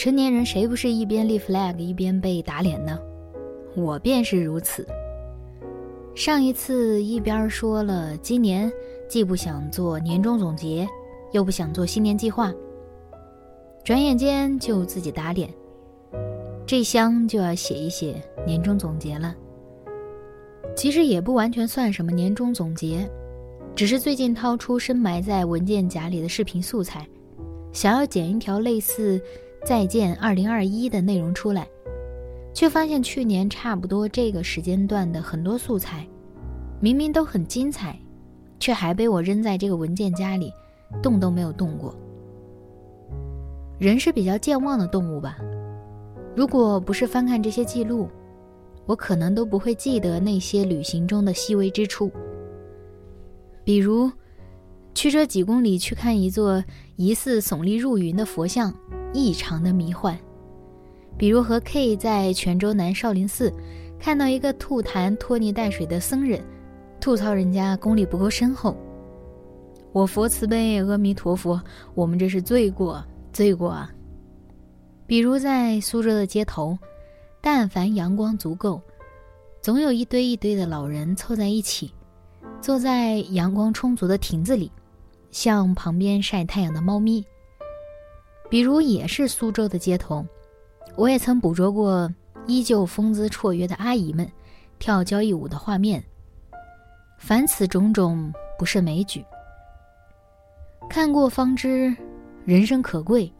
[0.00, 2.98] 成年人谁不是一边立 flag 一边被打脸呢？
[3.76, 4.86] 我便是如此。
[6.14, 8.72] 上一次一边说了今年
[9.10, 10.88] 既不想做年终总结，
[11.32, 12.50] 又不想做新年计划，
[13.84, 15.50] 转眼间就自己打脸，
[16.64, 18.14] 这箱就要写一写
[18.46, 19.36] 年终总结了。
[20.74, 23.06] 其实也不完全算什么年终总结，
[23.76, 27.06] 只是最近掏出深埋在文件夹里的视频素材，
[27.70, 29.20] 想要剪一条类似。
[29.64, 31.68] 再见，二零二一的内容出来，
[32.54, 36.06] 却发现去年差不多这个时间段的很多素材，
[36.80, 37.98] 明明都很精彩，
[38.58, 40.52] 却还被我扔在这个文件夹里，
[41.02, 41.94] 动都没有动过。
[43.78, 45.38] 人是比较健忘的动物吧？
[46.34, 48.08] 如果不是翻看这些记录，
[48.86, 52.10] 我可能都不会记得那些旅行中的细微之处，
[53.62, 54.10] 比如，
[54.94, 56.64] 驱车几公里去看一座
[56.96, 58.74] 疑似耸立入云的佛像。
[59.12, 60.16] 异常的迷幻，
[61.16, 63.52] 比如和 K 在泉州南少林寺
[63.98, 66.40] 看到一个吐痰拖泥带水的僧人，
[67.00, 68.76] 吐槽人家功力不够深厚。
[69.92, 71.60] 我佛慈悲，阿弥陀佛，
[71.94, 73.90] 我们这是罪过，罪过啊！
[75.06, 76.78] 比如在苏州的街头，
[77.40, 78.80] 但凡阳光足够，
[79.60, 81.92] 总有一堆一堆的老人凑在一起，
[82.60, 84.70] 坐在阳光充足的亭子里，
[85.32, 87.24] 像旁边晒太阳的猫咪。
[88.50, 90.26] 比如也是苏州的街头，
[90.96, 92.12] 我也曾捕捉过
[92.46, 94.30] 依旧风姿绰约的阿姨们
[94.80, 96.02] 跳交谊舞的画面。
[97.16, 99.24] 凡此种种，不胜枚举。
[100.88, 101.94] 看过方知，
[102.44, 103.32] 人生可贵。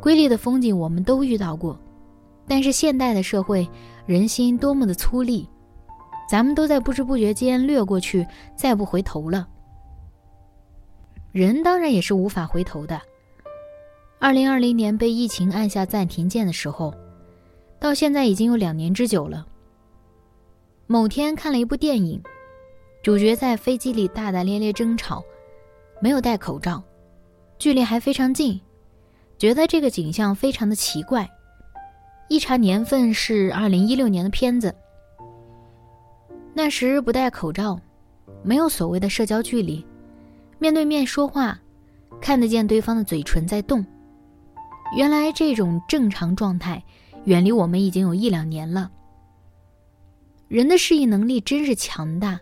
[0.00, 1.78] 瑰丽的风景我们都遇到过，
[2.48, 3.68] 但是现代的社会，
[4.06, 5.46] 人心多么的粗粝，
[6.28, 8.26] 咱们都在不知不觉间掠过去，
[8.56, 9.46] 再不回头了。
[11.30, 13.00] 人当然也是无法回头的。
[14.18, 16.94] 二零二零年被疫情按下暂停键的时候，
[17.78, 19.46] 到现在已经有两年之久了。
[20.86, 22.20] 某天看了一部电影，
[23.02, 25.22] 主角在飞机里大大咧咧争吵，
[26.00, 26.82] 没有戴口罩，
[27.58, 28.58] 距离还非常近，
[29.36, 31.28] 觉得这个景象非常的奇怪。
[32.28, 34.74] 一查年份是二零一六年的片子，
[36.54, 37.78] 那时不戴口罩，
[38.42, 39.84] 没有所谓的社交距离，
[40.58, 41.60] 面对面说话，
[42.18, 43.84] 看得见对方的嘴唇在动。
[44.94, 46.82] 原来这种正常状态，
[47.24, 48.90] 远离我们已经有一两年了。
[50.48, 52.38] 人的适应能力真是强大，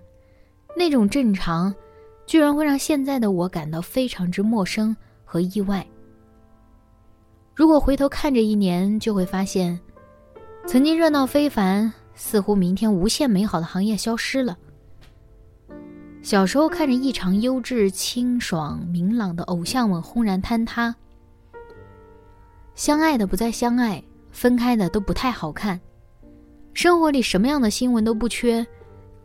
[0.77, 1.75] 那种正常，
[2.27, 4.95] 居然会让现在的我感到非常之陌生
[5.25, 5.85] 和意外。
[7.55, 9.81] 如果回头看这一年，就会发现，
[10.67, 14.59] 曾经热闹非凡，似乎明天无限美好的行业消失了。
[16.21, 20.95] 小时候看着异常优质、清爽、明朗的偶像们轰然坍塌。
[22.75, 25.81] 相爱的不再相爱，分开的都不太好看。
[26.73, 28.67] 生活里什么样的新闻都不缺，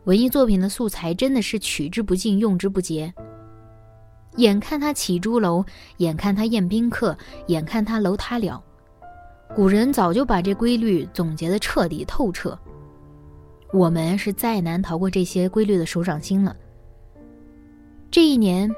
[0.04, 3.12] 文艺作品的素材真的是取之不尽，用之不竭。
[4.36, 5.64] 眼看他起朱楼，
[5.96, 7.16] 眼看他宴宾客，
[7.48, 8.62] 眼看他楼塌了。
[9.56, 12.56] 古人早就把这规律总结的彻底透彻。
[13.72, 16.54] 我们是再难逃过这些规律的手掌心了。
[18.12, 18.72] 这一年，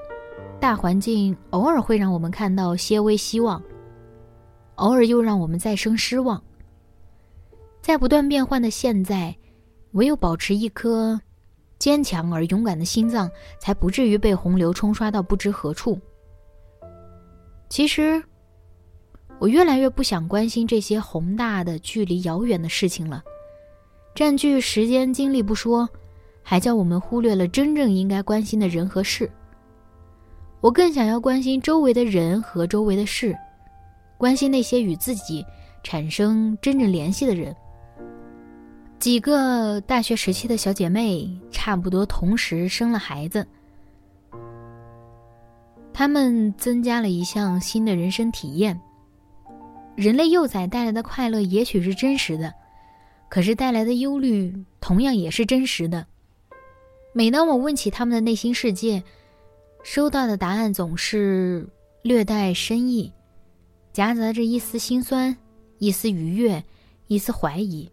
[0.59, 3.63] 大环境偶尔会让我们看到些微希望。
[4.83, 6.43] 偶尔又让我们再生失望。
[7.81, 9.35] 在不断变换的现在，
[9.93, 11.21] 唯有保持一颗
[11.79, 13.31] 坚强而勇敢的心脏，
[13.61, 15.97] 才不至于被洪流冲刷到不知何处。
[17.69, 18.21] 其实，
[19.39, 23.23] 我越来越不想关心这些宏大的、距离遥远的事情了，
[24.17, 25.89] 占据时间精力不说，
[26.43, 29.31] 还叫我们忽略了真正应该关心的人和事。
[30.61, 33.37] 我更想要关心周围的人和周围的事。
[34.23, 35.45] 关心那些与自己
[35.83, 37.53] 产生真正联系的人。
[39.01, 43.45] 几个大学时期的小姐妹，差不多同时生了孩子，
[45.93, 48.81] 她们增加了一项新的人生体验。
[49.97, 52.55] 人类幼崽带来的快乐，也许是真实的，
[53.29, 56.07] 可是带来的忧虑同样也是真实的。
[57.13, 59.03] 每当我问起他们的内心世界，
[59.83, 61.69] 收到的答案总是
[62.03, 63.13] 略带深意，
[63.93, 65.37] 夹杂着一丝心酸、
[65.79, 66.63] 一丝愉悦、
[67.09, 67.91] 一丝怀疑。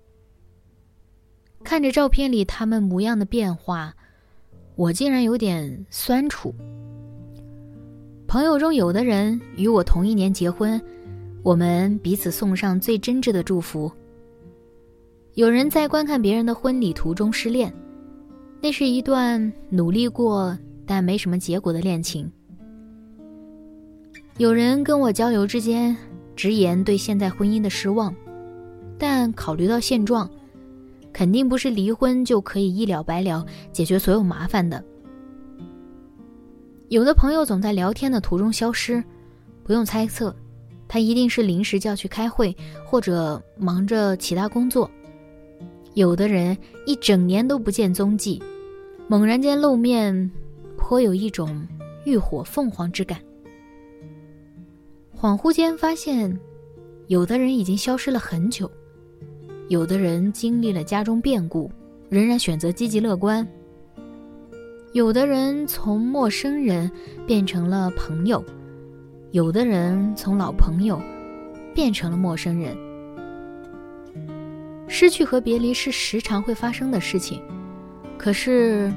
[1.63, 3.93] 看着照片里他们模样的变化，
[4.75, 6.55] 我竟然有点酸楚。
[8.27, 10.81] 朋友中有的人与我同一年结婚，
[11.43, 13.91] 我们彼此送上最真挚的祝福。
[15.33, 17.73] 有人在观看别人的婚礼途中失恋，
[18.61, 22.31] 那是一段努力过但没什么结果的恋情。
[24.39, 25.93] 有人跟我交流之间
[26.33, 28.15] 直言对现在婚姻的失望，
[28.97, 30.29] 但考虑到现状，
[31.11, 34.81] 肯定不是离婚就可以一了百了解决所有麻烦的。
[36.87, 39.03] 有的朋友总在聊天的途中消失，
[39.61, 40.33] 不用猜测，
[40.87, 44.89] 他一定是临时叫去开会或者忙着其他工作。
[45.95, 48.41] 有的人一整年都不见踪迹，
[49.09, 50.31] 猛然间露面，
[50.77, 51.67] 颇有一种
[52.05, 53.19] 浴火凤凰之感。
[55.21, 56.33] 恍惚间发现，
[57.07, 58.71] 有的人已经消失了很久，
[59.67, 61.69] 有的人经历了家中变故，
[62.07, 63.45] 仍然选择积极乐观。
[64.93, 66.89] 有的人从陌生人
[67.27, 68.41] 变成了朋友，
[69.31, 70.97] 有的人从老朋友
[71.75, 72.73] 变成了陌生人。
[74.87, 77.41] 失去和别离是时常会发生的事情，
[78.17, 78.89] 可是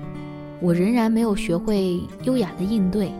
[0.61, 3.13] 我仍然没有学会优雅的应对。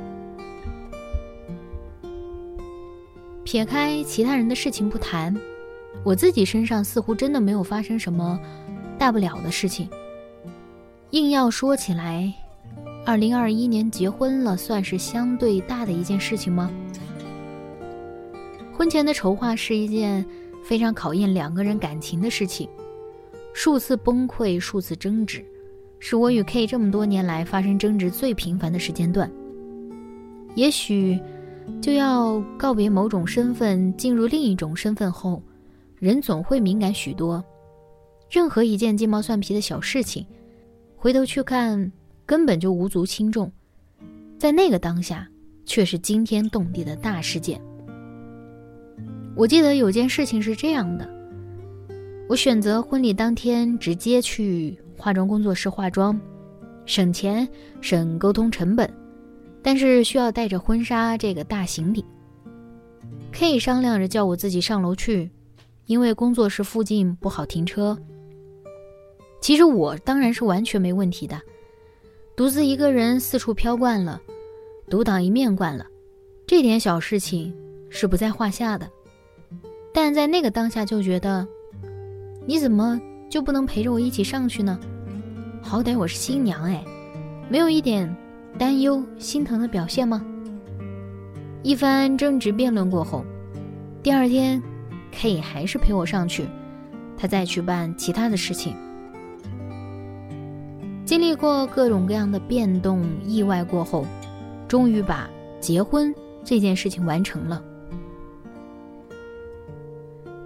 [3.53, 5.37] 撇开其他人的事情不谈，
[6.05, 8.41] 我自己身上似乎真的没有发生什么
[8.99, 9.87] 大不了的事情。
[11.11, 12.33] 硬要说起来，
[13.05, 16.71] 二零二一年结婚了，算是相对大的一件事情吗？
[18.73, 20.25] 婚前的筹划是一件。
[20.65, 22.67] 非常考验两个人感情的事情，
[23.53, 25.45] 数次崩溃，数次争执，
[25.99, 29.31] 是我与 K 这么多年来发生争执最频繁的时间段。
[30.55, 31.21] 也许，
[31.81, 35.43] 就要告别某种身份，进入另一种身份后，
[35.99, 37.44] 人总会敏感许多。
[38.31, 40.26] 任何一件鸡毛蒜皮的小事情，
[40.97, 41.93] 回头去看，
[42.25, 43.50] 根本就无足轻重，
[44.38, 45.29] 在那个当下，
[45.64, 47.61] 却是惊天动地的大事件。
[49.35, 51.08] 我记得有件事情是这样的：
[52.29, 56.19] 我选择婚礼当天直接去化妆工作室化妆，
[56.87, 57.47] 省钱
[57.81, 58.91] 省沟通成本，
[59.62, 62.05] 但是需要带着婚纱这个大行李。
[63.31, 65.31] K 商量着叫我自己上楼去，
[65.87, 67.97] 因为工作室附近不好停车。
[69.41, 71.41] 其实我当然是完全没问题的，
[72.37, 74.20] 独自一个人四处飘惯了，
[74.91, 75.87] 独当一面惯了，
[76.47, 77.55] 这点小事情
[77.88, 78.88] 是不在话下的。
[79.94, 81.47] 但在那个当下就觉得，
[82.47, 84.79] 你怎么就不能陪着我一起上去呢？
[85.62, 86.85] 好歹我是新娘哎，
[87.49, 88.15] 没有一点
[88.59, 90.25] 担忧心疼的表现吗？
[91.63, 93.25] 一番争执辩论过后，
[94.03, 94.63] 第二天
[95.11, 96.47] ，K 还是陪我上去，
[97.17, 98.77] 他再去办其他的事情。
[101.05, 104.07] 经历过各种各样的变动意外过后，
[104.67, 105.29] 终于把
[105.61, 106.15] 结婚
[106.45, 107.63] 这件事情完成了。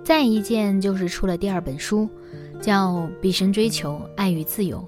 [0.02, 2.08] 再一件就是出了第二本书，
[2.60, 4.78] 叫《毕生追求爱与自由》，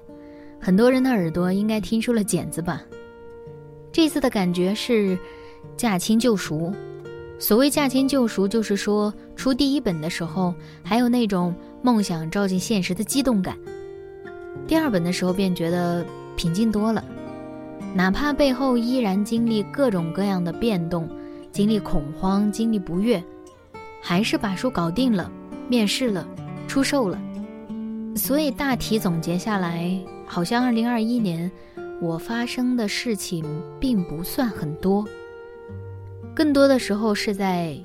[0.59, 2.83] 很多人的耳朵应该听出了茧子吧？
[3.91, 5.17] 这次的感觉是
[5.75, 6.73] 驾轻就熟。
[7.39, 10.53] 所谓驾轻就熟，就是说出第一本的时候
[10.83, 13.57] 还有那种梦想照进现实的激动感，
[14.67, 16.05] 第二本的时候便觉得
[16.35, 17.03] 平静多了。
[17.93, 21.09] 哪怕背后依然经历各种各样的变动，
[21.51, 23.23] 经历恐慌，经历不悦。
[24.01, 25.31] 还是把书搞定了，
[25.67, 26.27] 面试了，
[26.67, 27.19] 出售了，
[28.15, 31.51] 所以大体总结下来，好像二零二一年
[32.01, 33.43] 我发生的事情
[33.77, 35.05] 并不算很多，
[36.33, 37.77] 更多的时候是在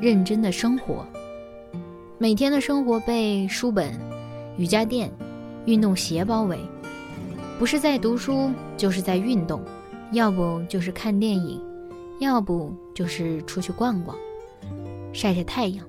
[0.00, 1.04] 认真的生活，
[2.18, 3.92] 每天的生活被书本、
[4.56, 5.10] 瑜伽垫、
[5.66, 6.56] 运动鞋包围，
[7.58, 9.60] 不是在读书就是在运动，
[10.12, 11.60] 要不就是看电影，
[12.20, 14.16] 要不就是出去逛逛。
[15.12, 15.84] 晒晒太阳，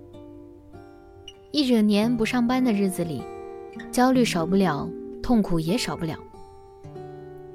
[1.52, 3.22] 一整年不上班的日子里，
[3.92, 4.90] 焦虑少不了，
[5.22, 6.18] 痛苦也少不了。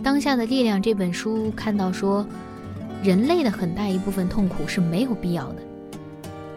[0.05, 2.25] 当下的力量这本书看到说，
[3.03, 5.63] 人类的很大一部分痛苦是没有必要的，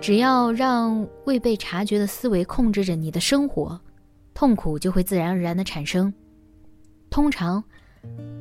[0.02, 3.80] 只要让未被察觉的思维控制着你的生活，
[4.34, 6.14] 痛苦就会自然而然的产生。
[7.10, 7.64] 通常，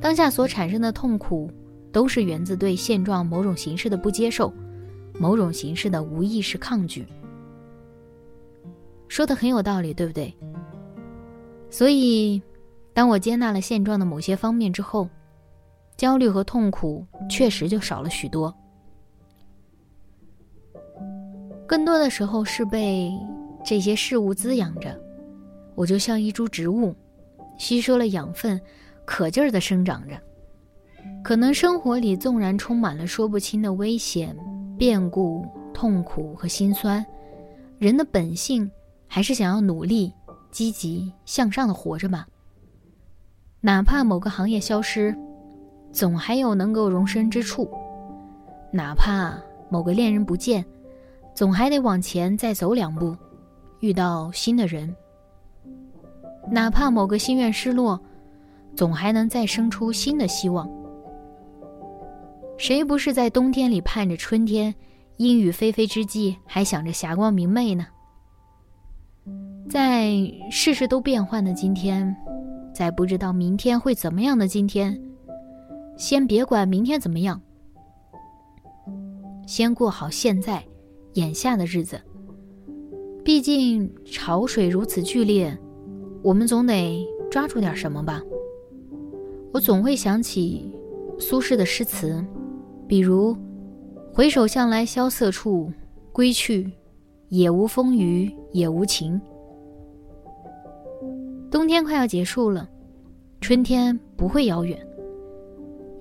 [0.01, 1.49] 当下所产生的痛苦，
[1.93, 4.53] 都是源自对现状某种形式的不接受。
[5.19, 7.03] 某种形式的无意识抗拒，
[9.07, 10.31] 说的很有道理，对不对？
[11.71, 12.39] 所以，
[12.97, 15.07] 当我接纳了现状的某些方面之后，
[15.95, 18.51] 焦虑和痛苦确实就少了许多。
[21.67, 23.11] 更多的时候是被
[23.63, 24.99] 这些事物滋养着，
[25.75, 26.95] 我就像一株植物，
[27.59, 28.59] 吸收了养分，
[29.05, 30.19] 可劲儿的生长着。
[31.23, 34.35] 可能生活里纵然充满了说不清的危险、
[34.75, 37.05] 变故、痛苦和心酸，
[37.77, 38.67] 人的本性
[39.07, 40.11] 还是想要努力、
[40.49, 42.27] 积极向上的活着吧。
[43.67, 45.13] 哪怕某个行业消失，
[45.91, 47.67] 总还有能够容身之处；
[48.71, 49.37] 哪怕
[49.69, 50.63] 某个恋人不见，
[51.35, 53.13] 总还得往前再走两步，
[53.81, 54.87] 遇到新的人；
[56.49, 57.99] 哪怕某个心愿失落，
[58.73, 60.65] 总还能再生出新的希望。
[62.57, 64.73] 谁不是在冬天里盼着春天，
[65.17, 67.85] 阴雨霏霏之际还想着霞光明媚呢？
[69.69, 70.13] 在
[70.49, 72.15] 事事都变幻的今天，
[72.77, 74.95] 在不知道明天会怎么样的今天，
[75.97, 77.41] 先别管明天怎么样，
[79.47, 80.63] 先过好现在、
[81.13, 81.99] 眼下的日子。
[83.25, 85.57] 毕竟潮水如此剧烈，
[86.21, 88.21] 我们总得抓住点什么吧。
[89.51, 90.71] 我总会想起
[91.17, 92.23] 苏轼的诗词。
[92.87, 93.35] 比如，
[94.13, 95.73] 回首向来萧瑟处，
[96.13, 96.71] 归去，
[97.29, 99.19] 也无风雨也无晴。
[101.57, 102.69] 冬天快要结束了，
[103.41, 104.77] 春天不会遥远。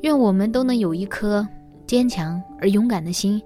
[0.03, 1.49] 愿我们都能有一颗
[1.87, 3.41] 坚强而勇敢的心，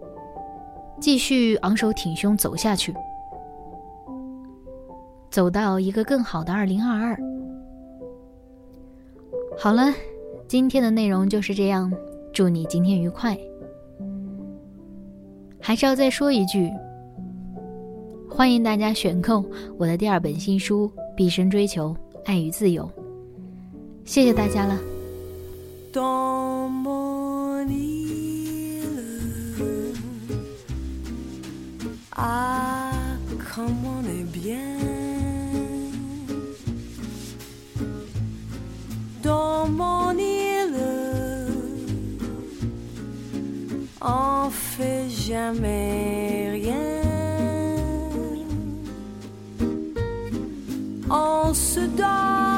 [0.99, 2.93] 继续昂首挺胸走下去，
[5.31, 7.17] 走到一个更好的二零二二。
[9.57, 9.95] 好了，
[10.49, 11.93] 今天的内容就是这样。
[12.33, 13.39] 祝你今天愉快。
[15.61, 16.73] 还是要再说一句，
[18.29, 19.45] 欢迎大家选购
[19.79, 20.91] 我的第二本新书
[21.21, 22.83] 《毕生追求爱与自由》。
[24.07, 24.81] 谢谢大家了。
[45.31, 47.30] jamais rien.
[51.55, 52.50] Se donne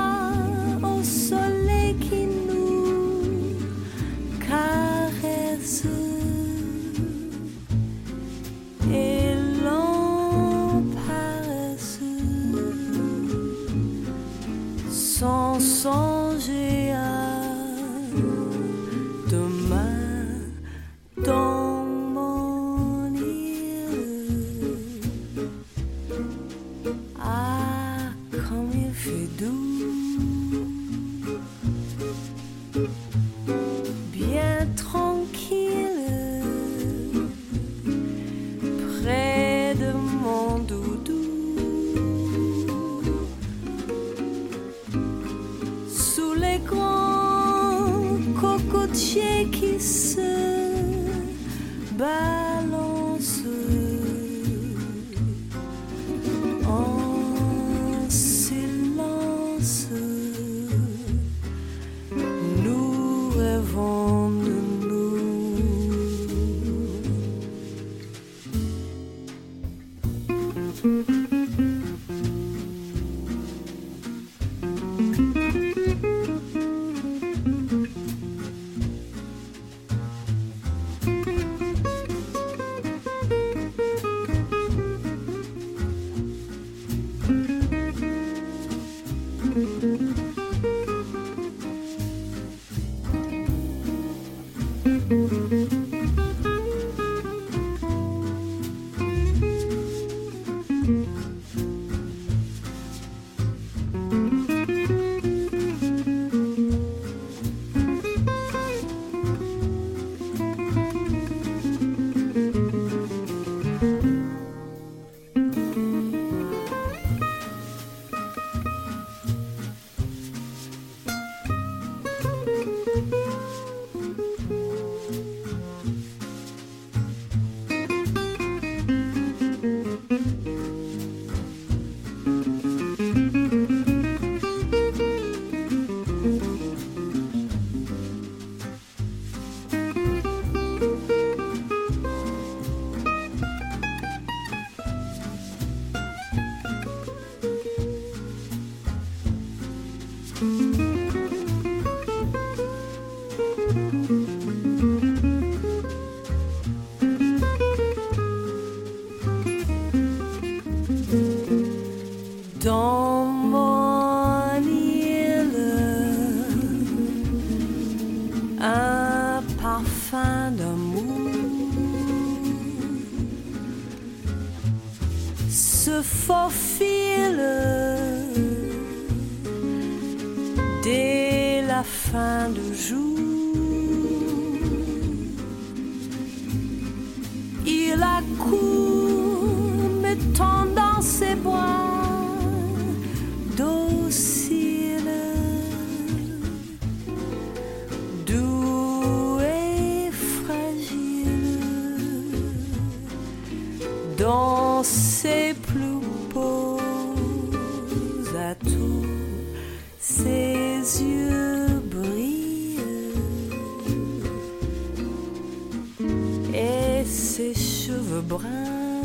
[217.54, 219.02] cheveux bruns.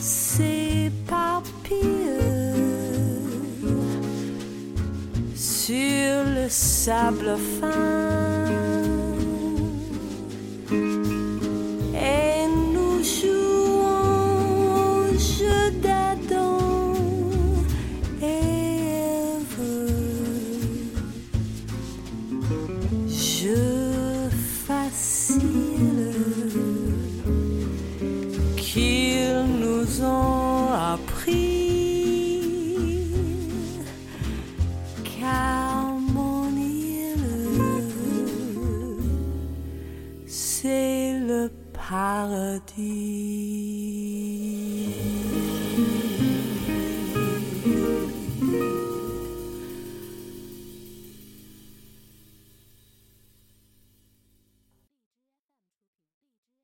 [0.00, 1.76] Ses papilles
[5.34, 8.35] sur le sable fin.